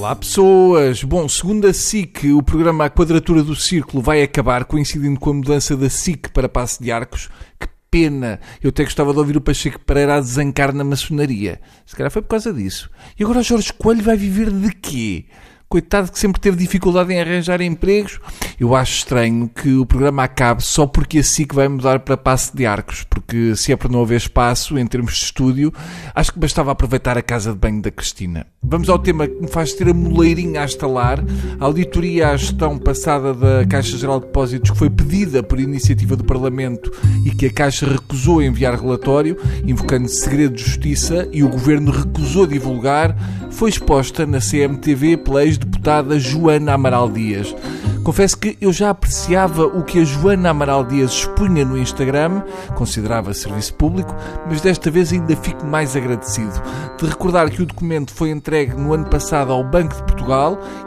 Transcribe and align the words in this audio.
Olá 0.00 0.16
pessoas! 0.16 1.04
Bom, 1.04 1.28
segundo 1.28 1.66
a 1.66 1.74
SIC, 1.74 2.32
o 2.32 2.42
programa 2.42 2.86
A 2.86 2.90
Quadratura 2.90 3.42
do 3.42 3.54
Círculo 3.54 4.02
vai 4.02 4.22
acabar 4.22 4.64
coincidindo 4.64 5.20
com 5.20 5.28
a 5.28 5.34
mudança 5.34 5.76
da 5.76 5.90
SIC 5.90 6.30
para 6.32 6.48
Passo 6.48 6.82
de 6.82 6.90
Arcos. 6.90 7.28
Que 7.60 7.68
pena! 7.90 8.40
Eu 8.62 8.70
até 8.70 8.82
gostava 8.82 9.12
de 9.12 9.18
ouvir 9.18 9.36
o 9.36 9.42
Pacheco 9.42 9.78
Pereira 9.78 10.14
a 10.14 10.20
desancar 10.20 10.74
na 10.74 10.82
maçonaria. 10.84 11.60
Se 11.84 11.94
calhar 11.94 12.10
foi 12.10 12.22
por 12.22 12.28
causa 12.28 12.50
disso. 12.50 12.88
E 13.18 13.22
agora 13.22 13.40
o 13.40 13.42
Jorge 13.42 13.74
Coelho 13.74 14.02
vai 14.02 14.16
viver 14.16 14.50
de 14.50 14.74
quê? 14.74 15.26
Coitado 15.68 16.10
que 16.10 16.18
sempre 16.18 16.40
teve 16.40 16.56
dificuldade 16.56 17.12
em 17.12 17.20
arranjar 17.20 17.60
empregos. 17.60 18.18
Eu 18.60 18.74
acho 18.74 18.98
estranho 18.98 19.48
que 19.48 19.72
o 19.72 19.86
programa 19.86 20.22
acabe 20.22 20.62
só 20.62 20.86
porque 20.86 21.20
a 21.20 21.22
SIC 21.22 21.54
vai 21.54 21.66
mudar 21.66 22.00
para 22.00 22.14
Passo 22.14 22.54
de 22.54 22.66
Arcos, 22.66 23.06
porque 23.08 23.56
se 23.56 23.72
é 23.72 23.76
para 23.76 23.88
não 23.88 24.02
haver 24.02 24.18
espaço 24.18 24.78
em 24.78 24.86
termos 24.86 25.14
de 25.14 25.24
estúdio, 25.24 25.72
acho 26.14 26.30
que 26.30 26.38
bastava 26.38 26.70
aproveitar 26.70 27.16
a 27.16 27.22
casa 27.22 27.52
de 27.52 27.58
banho 27.58 27.80
da 27.80 27.90
Cristina. 27.90 28.46
Vamos 28.62 28.90
ao 28.90 28.98
tema 28.98 29.26
que 29.26 29.40
me 29.40 29.48
faz 29.48 29.72
ter 29.72 29.88
a 29.88 29.94
moleirinha 29.94 30.60
a 30.60 30.66
estalar. 30.66 31.24
A 31.58 31.64
auditoria 31.64 32.28
à 32.28 32.36
gestão 32.36 32.76
passada 32.76 33.32
da 33.32 33.64
Caixa 33.64 33.96
Geral 33.96 34.20
de 34.20 34.26
Depósitos, 34.26 34.70
que 34.72 34.76
foi 34.76 34.90
pedida 34.90 35.42
por 35.42 35.58
iniciativa 35.58 36.14
do 36.14 36.24
Parlamento 36.24 36.92
e 37.24 37.30
que 37.30 37.46
a 37.46 37.50
Caixa 37.50 37.86
recusou 37.86 38.42
enviar 38.42 38.78
relatório, 38.78 39.38
invocando 39.64 40.06
segredo 40.06 40.54
de 40.54 40.62
justiça, 40.62 41.26
e 41.32 41.42
o 41.42 41.48
Governo 41.48 41.90
recusou 41.90 42.46
divulgar, 42.46 43.16
foi 43.50 43.70
exposta 43.70 44.26
na 44.26 44.38
CMTV 44.38 45.16
pela 45.16 45.46
ex-deputada 45.46 46.18
Joana 46.18 46.74
Amaral 46.74 47.08
Dias. 47.08 47.54
Confesso 48.02 48.38
que 48.38 48.56
eu 48.60 48.72
já 48.72 48.90
apreciava 48.90 49.66
o 49.66 49.84
que 49.84 50.00
a 50.00 50.04
Joana 50.04 50.50
Amaral 50.50 50.84
Dias 50.84 51.12
expunha 51.12 51.64
no 51.64 51.76
Instagram, 51.76 52.42
considerava 52.74 53.34
serviço 53.34 53.74
público, 53.74 54.14
mas 54.48 54.60
desta 54.60 54.90
vez 54.90 55.12
ainda 55.12 55.36
fico 55.36 55.66
mais 55.66 55.94
agradecido. 55.94 56.62
De 56.98 57.06
recordar 57.06 57.50
que 57.50 57.62
o 57.62 57.66
documento 57.66 58.14
foi 58.14 58.30
entregue 58.30 58.74
no 58.74 58.94
ano 58.94 59.06
passado 59.06 59.52
ao 59.52 59.62
Banco 59.62 59.94
de 59.94 60.02
Portugal 60.02 60.19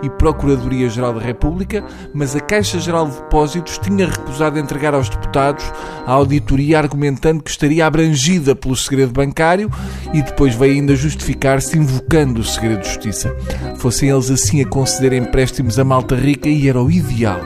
e 0.02 0.10
Procuradoria-Geral 0.10 1.14
da 1.14 1.22
República, 1.22 1.84
mas 2.14 2.36
a 2.36 2.40
Caixa 2.40 2.80
Geral 2.80 3.08
de 3.08 3.16
Depósitos 3.16 3.78
tinha 3.78 4.08
recusado 4.08 4.60
entregar 4.60 4.94
aos 4.94 5.10
deputados 5.10 5.64
a 6.06 6.12
auditoria 6.12 6.78
argumentando 6.78 7.44
que 7.44 7.50
estaria 7.50 7.86
abrangida 7.86 8.56
pelo 8.56 8.76
segredo 8.76 9.12
bancário 9.12 9.70
e 10.14 10.22
depois 10.22 10.56
veio 10.56 10.74
ainda 10.74 10.96
justificar-se 10.96 11.78
invocando 11.78 12.42
o 12.42 12.44
segredo 12.44 12.82
de 12.82 12.90
justiça. 12.90 13.36
Fossem 13.78 14.10
eles 14.10 14.30
assim 14.30 14.62
a 14.62 14.68
conceder 14.68 15.14
empréstimos 15.14 15.80
a 15.80 15.84
malta 15.84 16.16
rica 16.16 16.50
e 16.50 16.68
era 16.68 16.82
o 16.82 16.92
ideal. 16.92 17.40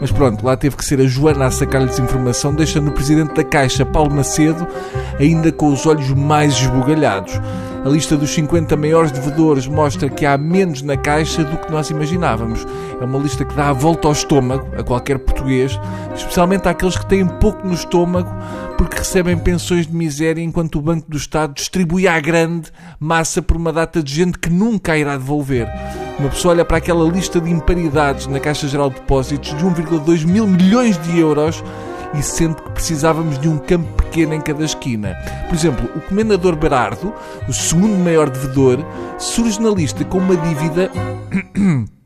Mas 0.00 0.10
pronto, 0.10 0.44
lá 0.44 0.56
teve 0.56 0.76
que 0.76 0.84
ser 0.84 0.98
a 1.00 1.06
Joana 1.06 1.46
a 1.46 1.50
sacar-lhes 1.50 1.98
informação, 1.98 2.54
deixando 2.54 2.88
o 2.88 2.92
presidente 2.92 3.34
da 3.34 3.44
Caixa, 3.44 3.84
Paulo 3.84 4.14
Macedo, 4.14 4.66
ainda 5.18 5.52
com 5.52 5.70
os 5.70 5.84
olhos 5.84 6.10
mais 6.10 6.54
esbugalhados. 6.54 7.38
A 7.82 7.88
lista 7.88 8.14
dos 8.14 8.30
50 8.34 8.76
maiores 8.76 9.10
devedores 9.10 9.66
mostra 9.66 10.10
que 10.10 10.26
há 10.26 10.36
menos 10.36 10.82
na 10.82 10.98
Caixa 10.98 11.42
do 11.42 11.56
que 11.56 11.72
nós 11.72 11.88
imaginávamos. 11.88 12.66
É 13.00 13.04
uma 13.04 13.18
lista 13.18 13.42
que 13.42 13.54
dá 13.54 13.70
a 13.70 13.72
volta 13.72 14.06
ao 14.06 14.12
estômago 14.12 14.68
a 14.78 14.82
qualquer 14.82 15.18
português, 15.18 15.80
especialmente 16.14 16.68
àqueles 16.68 16.98
que 16.98 17.06
têm 17.06 17.26
pouco 17.26 17.66
no 17.66 17.72
estômago 17.72 18.30
porque 18.76 18.98
recebem 18.98 19.38
pensões 19.38 19.86
de 19.86 19.94
miséria 19.94 20.42
enquanto 20.42 20.76
o 20.76 20.82
Banco 20.82 21.10
do 21.10 21.16
Estado 21.16 21.54
distribui 21.54 22.06
à 22.06 22.20
grande 22.20 22.70
massa 22.98 23.40
por 23.40 23.56
uma 23.56 23.72
data 23.72 24.02
de 24.02 24.14
gente 24.14 24.38
que 24.38 24.50
nunca 24.50 24.98
irá 24.98 25.16
devolver. 25.16 25.66
Uma 26.18 26.28
pessoa 26.28 26.52
olha 26.52 26.66
para 26.66 26.76
aquela 26.76 27.10
lista 27.10 27.40
de 27.40 27.50
imparidades 27.50 28.26
na 28.26 28.40
Caixa 28.40 28.68
Geral 28.68 28.90
de 28.90 28.96
Depósitos 28.96 29.56
de 29.56 29.64
1,2 29.64 30.26
mil 30.26 30.46
milhões 30.46 30.98
de 30.98 31.18
euros 31.18 31.64
e 32.14 32.22
sente 32.22 32.62
que 32.62 32.70
precisávamos 32.70 33.38
de 33.38 33.48
um 33.48 33.58
campo 33.58 33.90
pequeno 34.02 34.34
em 34.34 34.40
cada 34.40 34.64
esquina. 34.64 35.14
Por 35.48 35.54
exemplo, 35.54 35.88
o 35.94 36.00
Comendador 36.00 36.56
Berardo, 36.56 37.14
o 37.48 37.52
segundo 37.52 37.96
maior 37.96 38.28
devedor, 38.28 38.84
surge 39.18 39.60
na 39.60 39.70
lista 39.70 40.04
com 40.04 40.18
uma 40.18 40.36
dívida 40.36 40.90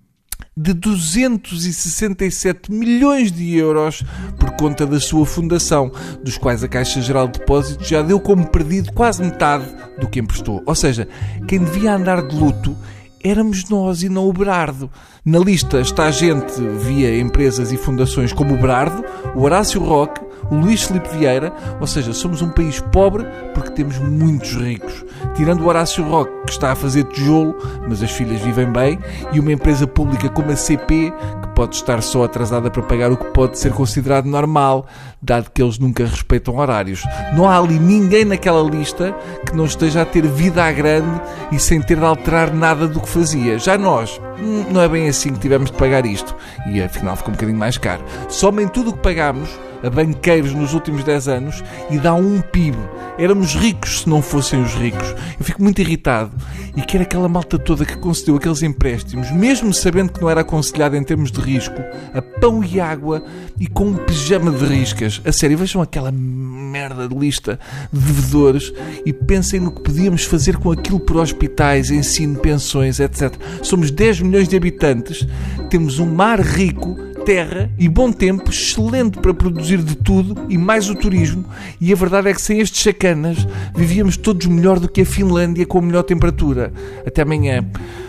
de 0.56 0.72
267 0.72 2.70
milhões 2.70 3.33
de 3.33 3.56
euros 3.56 4.05
por 4.39 4.52
conta 4.52 4.86
da 4.86 5.01
sua 5.01 5.27
fundação, 5.27 5.90
dos 6.23 6.39
quais 6.39 6.62
a 6.62 6.68
Caixa 6.68 7.00
Geral 7.00 7.27
de 7.27 7.40
Depósitos 7.40 7.89
já 7.89 8.02
deu 8.02 8.20
como 8.20 8.46
perdido 8.46 8.92
quase 8.92 9.23
metade 9.23 9.67
do 9.98 10.08
que 10.08 10.20
emprestou. 10.20 10.62
Ou 10.64 10.74
seja, 10.74 11.08
quem 11.48 11.58
devia 11.58 11.95
andar 11.95 12.23
de 12.27 12.36
luto 12.36 12.77
éramos 13.24 13.68
nós 13.70 14.02
e 14.02 14.08
não 14.08 14.29
o 14.29 14.33
Berardo. 14.33 14.90
Na 15.24 15.39
lista 15.39 15.80
está 15.80 16.11
gente 16.11 16.61
via 16.61 17.18
empresas 17.18 17.73
e 17.73 17.77
fundações 17.79 18.33
como 18.33 18.55
o 18.55 18.58
Berardo, 18.58 19.02
o 19.35 19.42
Horácio 19.42 19.83
Roque, 19.83 20.20
o 20.50 20.56
Luís 20.56 20.82
Filipe 20.82 21.08
Vieira, 21.08 21.52
ou 21.80 21.86
seja, 21.86 22.12
somos 22.12 22.42
um 22.42 22.48
país 22.48 22.80
pobre 22.92 23.27
porque 23.55 23.70
temos 23.70 23.98
muitos 23.98 24.55
ricos. 24.55 25.05
Tirando 25.34 25.62
o 25.62 25.68
Horácio 25.68 26.05
Roque, 26.05 26.32
que 26.46 26.52
está 26.52 26.72
a 26.72 26.77
fazer 26.77 27.05
tijolo, 27.05 27.56
mas 27.88 28.02
as 28.02 28.10
filhas 28.10 28.40
vivem 28.40 28.70
bem, 28.70 28.98
e 29.32 29.40
uma 29.40 29.52
empresa 29.52 29.86
pública 29.86 30.28
como 30.28 30.50
a 30.50 30.56
CP, 30.56 31.12
que 31.42 31.48
pode 31.55 31.77
estar 31.77 32.02
só 32.02 32.24
atrasada 32.24 32.70
para 32.70 32.82
pagar 32.82 33.12
o 33.12 33.16
que 33.16 33.27
pode 33.27 33.58
ser 33.58 33.72
considerado 33.72 34.27
normal, 34.27 34.86
dado 35.22 35.50
que 35.50 35.62
eles 35.62 35.78
nunca 35.78 36.05
respeitam 36.05 36.56
horários. 36.56 37.02
Não 37.34 37.48
há 37.48 37.58
ali 37.58 37.78
ninguém 37.78 38.24
naquela 38.24 38.62
lista 38.62 39.14
que 39.46 39.56
não 39.56 39.64
esteja 39.64 40.02
a 40.02 40.05
ter 40.05 40.26
vida 40.26 40.64
à 40.64 40.70
grande 40.72 41.20
e 41.50 41.58
sem 41.58 41.80
ter 41.80 41.96
de 41.96 42.05
alterar 42.05 42.52
nada 42.52 42.86
do 42.86 43.00
que 43.00 43.08
fazia. 43.08 43.58
Já 43.58 43.78
nós, 43.78 44.20
hum, 44.40 44.66
não 44.70 44.80
é 44.80 44.88
bem 44.88 45.08
assim 45.08 45.32
que 45.32 45.40
tivemos 45.40 45.70
de 45.70 45.76
pagar 45.76 46.05
isto. 46.05 46.34
E 46.66 46.82
afinal 46.82 47.16
ficou 47.16 47.30
um 47.30 47.34
bocadinho 47.34 47.58
mais 47.58 47.78
caro. 47.78 48.02
Somem 48.28 48.68
tudo 48.68 48.90
o 48.90 48.92
que 48.92 49.00
pagámos 49.00 49.48
a 49.84 49.90
banqueiros 49.90 50.52
nos 50.55 50.72
últimos 50.72 51.05
10 51.05 51.28
anos 51.28 51.62
e 51.90 51.98
dá 51.98 52.14
um 52.14 52.40
PIB. 52.40 52.77
Éramos 53.18 53.55
ricos 53.55 54.00
se 54.00 54.08
não 54.08 54.22
fossem 54.22 54.62
os 54.62 54.74
ricos. 54.74 55.14
Eu 55.39 55.45
fico 55.45 55.62
muito 55.62 55.80
irritado 55.80 56.33
e 56.77 56.83
quero 56.83 57.05
aquela 57.05 57.28
malta 57.28 57.58
toda 57.58 57.84
que 57.84 57.96
concedeu 57.98 58.36
aqueles 58.36 58.62
empréstimos, 58.62 59.30
mesmo 59.30 59.73
sabendo 59.73 60.12
que 60.12 60.20
não 60.20 60.30
era 60.30 60.40
aconselhado 60.40 60.96
em 60.96 61.05
termos 61.05 61.30
de 61.30 61.40
risco, 61.40 61.77
a 62.12 62.23
pão 62.23 62.64
e 62.64 62.80
água 62.80 63.23
e 63.61 63.67
com 63.67 63.86
um 63.86 63.96
pijama 63.96 64.50
de 64.50 64.64
riscas. 64.64 65.20
A 65.24 65.33
sério, 65.33 65.58
vejam 65.58 65.83
aquela 65.83 66.11
merda 66.11 67.06
de 67.06 67.14
lista 67.14 67.61
de 67.92 68.00
devedores 68.00 68.73
e 69.06 69.12
pensem 69.12 69.61
no 69.61 69.70
que 69.70 69.83
podíamos 69.83 70.24
fazer 70.24 70.56
com 70.56 70.73
aquilo 70.73 70.98
por 70.98 71.18
hospitais, 71.18 71.90
ensino, 71.90 72.40
pensões, 72.40 72.98
etc. 72.98 73.33
Somos 73.62 73.90
10 73.90 74.23
milhões 74.23 74.48
de 74.48 74.56
habitantes, 74.56 75.27
temos 75.70 75.98
um 75.98 76.12
mar 76.12 76.40
rico 76.40 76.96
terra 77.24 77.70
e 77.79 77.89
bom 77.89 78.12
tempo, 78.12 78.51
excelente 78.51 79.18
para 79.18 79.33
produzir 79.33 79.83
de 79.83 79.96
tudo 79.96 80.46
e 80.48 80.58
mais 80.58 80.90
o 80.90 80.95
turismo. 80.95 81.45
E 81.80 81.92
a 81.92 81.96
verdade 81.96 82.29
é 82.29 82.35
que 82.35 82.40
sem 82.40 82.61
estes 82.61 82.83
chacanas 82.83 83.46
vivíamos 83.74 84.17
todos 84.17 84.46
melhor 84.46 84.79
do 84.79 84.89
que 84.89 85.01
a 85.01 85.07
Finlândia 85.07 85.67
com 85.67 85.79
a 85.79 85.83
melhor 85.83 86.02
temperatura. 86.02 86.73
Até 87.07 87.23
amanhã, 87.23 87.64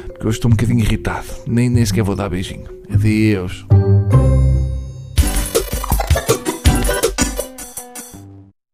porque 0.07 0.27
hoje 0.27 0.37
estou 0.37 0.49
um 0.49 0.53
bocadinho 0.53 0.79
irritado. 0.79 1.27
Nem, 1.47 1.69
nem 1.69 1.85
sequer 1.85 2.03
vou 2.03 2.15
dar 2.15 2.29
beijinho. 2.29 2.65
Adeus. 2.93 3.65